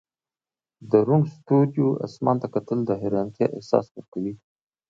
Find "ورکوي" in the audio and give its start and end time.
3.91-4.33